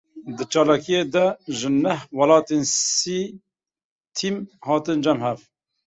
Di 0.35 0.43
çalakiyê 0.51 1.01
de 1.13 1.25
ji 1.57 1.69
neh 1.83 2.01
welatan 2.17 2.63
sî 2.97 3.19
tîm 4.15 4.35
hatin 4.65 4.99
cem 5.05 5.19
hev. 5.25 5.39